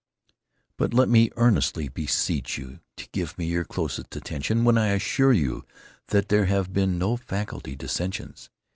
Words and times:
But 0.77 0.95
let 0.95 1.09
me 1.09 1.29
earnestly 1.35 1.87
beseech 1.87 2.57
you 2.57 2.79
to 2.97 3.07
give 3.11 3.37
me 3.37 3.45
your 3.45 3.63
closest 3.63 4.15
attention 4.15 4.63
when 4.63 4.75
I 4.75 4.87
assure 4.93 5.31
you 5.31 5.63
that 6.07 6.29
there 6.29 6.45
have 6.45 6.73
been 6.73 6.97
no 6.97 7.17
faculty 7.17 7.75
dissensions. 7.75 8.49